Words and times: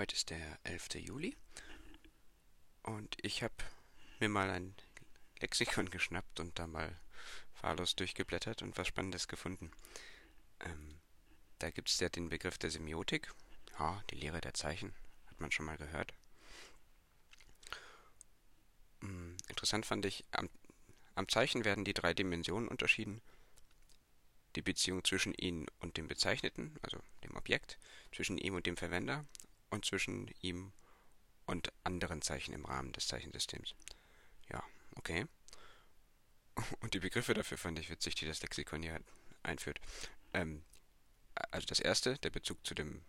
Heute 0.00 0.16
ist 0.16 0.30
der 0.30 0.58
11. 0.62 0.94
Juli 0.94 1.36
und 2.84 3.18
ich 3.20 3.42
habe 3.42 3.52
mir 4.18 4.30
mal 4.30 4.48
ein 4.48 4.74
Lexikon 5.40 5.90
geschnappt 5.90 6.40
und 6.40 6.58
da 6.58 6.66
mal 6.66 6.98
wahllos 7.60 7.96
durchgeblättert 7.96 8.62
und 8.62 8.78
was 8.78 8.88
Spannendes 8.88 9.28
gefunden. 9.28 9.70
Ähm, 10.60 10.98
da 11.58 11.68
gibt 11.68 11.90
es 11.90 12.00
ja 12.00 12.08
den 12.08 12.30
Begriff 12.30 12.56
der 12.56 12.70
Semiotik. 12.70 13.30
Ja, 13.78 14.02
die 14.08 14.14
Lehre 14.14 14.40
der 14.40 14.54
Zeichen, 14.54 14.94
hat 15.26 15.38
man 15.38 15.52
schon 15.52 15.66
mal 15.66 15.76
gehört. 15.76 16.14
Ähm, 19.02 19.36
interessant 19.48 19.84
fand 19.84 20.06
ich, 20.06 20.24
am, 20.30 20.48
am 21.14 21.28
Zeichen 21.28 21.66
werden 21.66 21.84
die 21.84 21.92
drei 21.92 22.14
Dimensionen 22.14 22.68
unterschieden 22.68 23.20
die 24.56 24.62
Beziehung 24.62 25.04
zwischen 25.04 25.34
ihnen 25.34 25.66
und 25.78 25.98
dem 25.98 26.08
Bezeichneten, 26.08 26.74
also 26.80 26.98
dem 27.22 27.36
Objekt, 27.36 27.78
zwischen 28.12 28.38
ihm 28.38 28.54
und 28.54 28.64
dem 28.64 28.78
Verwender 28.78 29.26
und 29.70 29.84
zwischen 29.84 30.28
ihm 30.40 30.72
und 31.46 31.72
anderen 31.84 32.22
Zeichen 32.22 32.52
im 32.52 32.64
Rahmen 32.64 32.92
des 32.92 33.08
Zeichensystems. 33.08 33.74
Ja, 34.50 34.62
okay. 34.96 35.26
Und 36.80 36.94
die 36.94 37.00
Begriffe 37.00 37.34
dafür 37.34 37.58
fand 37.58 37.78
ich 37.78 37.90
witzig, 37.90 38.14
die 38.14 38.26
das 38.26 38.42
Lexikon 38.42 38.82
hier 38.82 39.00
einführt. 39.42 39.80
Ähm, 40.32 40.62
also 41.50 41.66
das 41.66 41.80
erste, 41.80 42.18
der 42.18 42.30
Bezug 42.30 42.64
zu 42.66 42.74
dem 42.74 43.02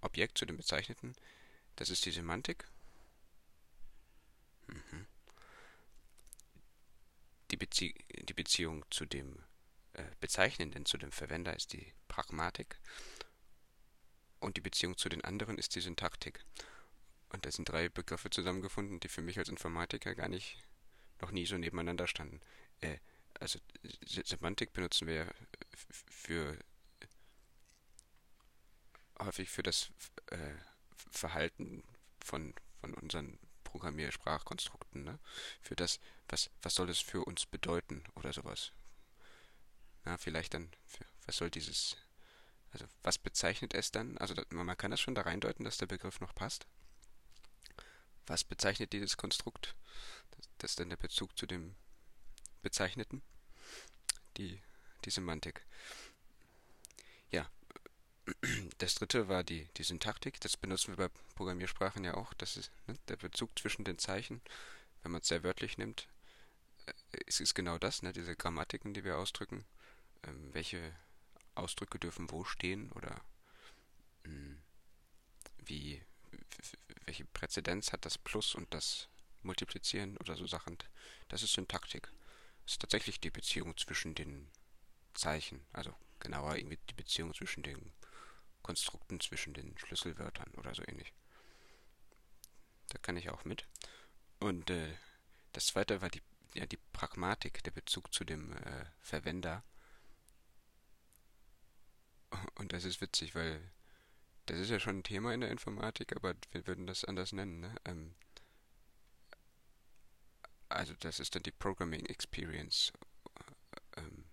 Objekt, 0.00 0.38
zu 0.38 0.46
dem 0.46 0.56
Bezeichneten, 0.56 1.14
das 1.76 1.90
ist 1.90 2.04
die 2.06 2.10
Semantik. 2.10 2.66
Mhm. 4.66 5.06
Die, 7.50 7.56
Bezie 7.56 7.94
die 8.10 8.34
Beziehung 8.34 8.84
zu 8.90 9.04
dem 9.04 9.44
äh, 9.94 10.04
Bezeichnenden, 10.20 10.86
zu 10.86 10.98
dem 10.98 11.12
Verwender 11.12 11.54
ist 11.54 11.72
die 11.72 11.92
Pragmatik 12.08 12.78
und 14.42 14.56
die 14.56 14.60
Beziehung 14.60 14.96
zu 14.96 15.08
den 15.08 15.24
anderen 15.24 15.58
ist 15.58 15.74
die 15.74 15.80
Syntaktik. 15.80 16.44
Und 17.30 17.46
das 17.46 17.56
sind 17.56 17.68
drei 17.68 17.88
Begriffe 17.88 18.28
zusammengefunden, 18.30 19.00
die 19.00 19.08
für 19.08 19.22
mich 19.22 19.38
als 19.38 19.48
Informatiker 19.48 20.14
gar 20.14 20.28
nicht 20.28 20.58
noch 21.20 21.30
nie 21.30 21.46
so 21.46 21.56
nebeneinander 21.56 22.06
standen. 22.06 22.40
Äh, 22.80 22.98
also 23.40 23.58
Semantik 24.04 24.72
benutzen 24.72 25.06
wir 25.06 25.32
für 26.10 26.58
häufig 29.18 29.48
für 29.48 29.62
das 29.62 29.90
äh, 30.26 30.54
Verhalten 31.10 31.82
von, 32.20 32.54
von 32.80 32.94
unseren 32.94 33.38
Programmiersprachkonstrukten, 33.64 35.04
ne? 35.04 35.18
Für 35.62 35.76
das, 35.76 35.98
was, 36.28 36.50
was 36.60 36.74
soll 36.74 36.90
es 36.90 37.00
für 37.00 37.24
uns 37.24 37.46
bedeuten 37.46 38.04
oder 38.16 38.32
sowas. 38.32 38.72
Na, 40.04 40.18
vielleicht 40.18 40.54
dann, 40.54 40.70
für, 40.86 41.04
was 41.26 41.36
soll 41.36 41.50
dieses 41.50 41.96
also 42.72 42.86
was 43.02 43.18
bezeichnet 43.18 43.74
es 43.74 43.92
dann? 43.92 44.16
Also 44.18 44.34
man 44.50 44.76
kann 44.76 44.90
das 44.90 45.00
schon 45.00 45.14
da 45.14 45.22
reindeuten, 45.22 45.64
dass 45.64 45.76
der 45.76 45.86
Begriff 45.86 46.20
noch 46.20 46.34
passt. 46.34 46.66
Was 48.26 48.44
bezeichnet 48.44 48.92
dieses 48.92 49.16
Konstrukt? 49.16 49.74
Das 50.58 50.72
ist 50.72 50.80
dann 50.80 50.90
der 50.90 50.96
Bezug 50.96 51.36
zu 51.36 51.46
dem 51.46 51.74
Bezeichneten. 52.62 53.22
Die, 54.36 54.60
die 55.04 55.10
Semantik. 55.10 55.66
Ja, 57.30 57.50
das 58.78 58.94
dritte 58.94 59.28
war 59.28 59.44
die, 59.44 59.68
die 59.76 59.82
Syntaktik. 59.82 60.40
Das 60.40 60.56
benutzen 60.56 60.96
wir 60.96 61.08
bei 61.08 61.14
Programmiersprachen 61.34 62.04
ja 62.04 62.14
auch. 62.14 62.32
Das 62.34 62.56
ist 62.56 62.70
ne, 62.86 62.94
der 63.08 63.16
Bezug 63.16 63.58
zwischen 63.58 63.84
den 63.84 63.98
Zeichen. 63.98 64.40
Wenn 65.02 65.12
man 65.12 65.20
es 65.20 65.28
sehr 65.28 65.42
wörtlich 65.42 65.76
nimmt, 65.76 66.08
äh, 66.86 67.18
ist 67.26 67.40
es 67.40 67.54
genau 67.54 67.78
das, 67.78 68.02
ne, 68.02 68.12
diese 68.12 68.36
Grammatiken, 68.36 68.94
die 68.94 69.04
wir 69.04 69.18
ausdrücken. 69.18 69.64
Ähm, 70.22 70.54
welche 70.54 70.94
Ausdrücke 71.54 71.98
dürfen 71.98 72.30
wo 72.30 72.44
stehen 72.44 72.90
oder 72.92 73.20
mh, 74.24 74.30
hm, 74.30 74.62
wie 75.64 76.02
welche 77.04 77.24
Präzedenz 77.24 77.92
hat 77.92 78.04
das 78.04 78.18
Plus 78.18 78.54
und 78.54 78.72
das 78.72 79.08
Multiplizieren 79.42 80.16
oder 80.18 80.36
so 80.36 80.46
Sachen. 80.46 80.78
Das 81.28 81.42
ist 81.42 81.52
Syntaktik. 81.52 82.10
Das 82.64 82.74
ist 82.74 82.80
tatsächlich 82.80 83.20
die 83.20 83.30
Beziehung 83.30 83.76
zwischen 83.76 84.14
den 84.14 84.48
Zeichen, 85.14 85.64
also 85.72 85.94
genauer 86.20 86.56
irgendwie 86.56 86.78
die 86.88 86.94
Beziehung 86.94 87.34
zwischen 87.34 87.62
den 87.62 87.92
Konstrukten, 88.62 89.20
zwischen 89.20 89.52
den 89.52 89.76
Schlüsselwörtern 89.76 90.54
oder 90.54 90.74
so 90.74 90.82
ähnlich. 90.86 91.12
Da 92.90 92.98
kann 92.98 93.16
ich 93.16 93.30
auch 93.30 93.44
mit. 93.44 93.66
Und 94.38 94.70
äh, 94.70 94.94
das 95.52 95.66
zweite 95.66 96.00
war 96.00 96.08
die, 96.08 96.22
ja, 96.54 96.66
die 96.66 96.78
Pragmatik, 96.92 97.62
der 97.64 97.72
Bezug 97.72 98.12
zu 98.14 98.24
dem 98.24 98.52
äh, 98.52 98.84
Verwender. 99.00 99.64
Und 102.54 102.61
das 102.72 102.84
ist 102.84 103.00
witzig, 103.00 103.34
weil 103.34 103.60
das 104.46 104.58
ist 104.58 104.70
ja 104.70 104.80
schon 104.80 104.98
ein 104.98 105.04
Thema 105.04 105.32
in 105.32 105.40
der 105.40 105.50
Informatik, 105.50 106.16
aber 106.16 106.34
wir 106.50 106.66
würden 106.66 106.86
das 106.86 107.04
anders 107.04 107.32
nennen. 107.32 107.60
Ne? 107.60 107.74
Ähm, 107.84 108.14
also 110.68 110.94
das 111.00 111.20
ist 111.20 111.34
dann 111.34 111.42
die 111.42 111.52
Programming 111.52 112.06
Experience 112.06 112.92
äh, 113.96 114.00
ähm, 114.00 114.24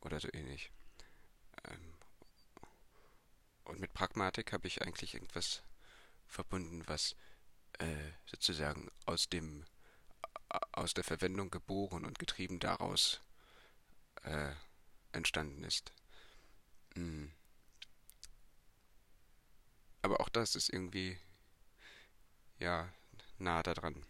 oder 0.00 0.18
so 0.20 0.28
ähnlich. 0.32 0.72
Ähm, 1.68 1.94
und 3.64 3.80
mit 3.80 3.94
Pragmatik 3.94 4.52
habe 4.52 4.66
ich 4.66 4.82
eigentlich 4.82 5.14
irgendwas 5.14 5.62
verbunden, 6.26 6.82
was 6.86 7.14
äh, 7.78 8.12
sozusagen 8.26 8.90
aus 9.06 9.28
dem 9.28 9.64
aus 10.72 10.94
der 10.94 11.02
Verwendung 11.02 11.50
geboren 11.50 12.04
und 12.04 12.18
getrieben 12.18 12.60
daraus 12.60 13.20
äh, 14.22 14.52
entstanden 15.12 15.64
ist. 15.64 15.92
Mhm. 16.94 17.32
Aber 20.02 20.20
auch 20.20 20.28
das 20.28 20.54
ist 20.54 20.68
irgendwie, 20.68 21.18
ja, 22.58 22.92
nah 23.38 23.62
da 23.62 23.74
dran. 23.74 24.04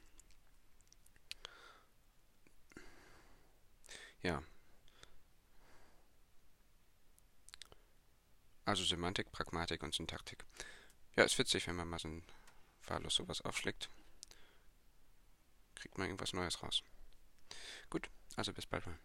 Ja. 4.22 4.42
Also 8.64 8.82
Semantik, 8.84 9.30
Pragmatik 9.30 9.82
und 9.82 9.94
Syntaktik. 9.94 10.44
Ja, 11.16 11.24
ist 11.24 11.38
witzig, 11.38 11.66
wenn 11.66 11.76
man 11.76 11.88
mal 11.88 11.98
so 11.98 12.08
ein 12.08 12.24
wahllos 12.86 13.14
sowas 13.14 13.42
aufschlägt. 13.42 13.90
Kriegt 15.74 15.98
man 15.98 16.08
irgendwas 16.08 16.32
Neues 16.32 16.62
raus. 16.62 16.82
Gut, 17.90 18.08
also 18.36 18.52
bis 18.52 18.66
bald 18.66 18.86
mal. 18.86 18.98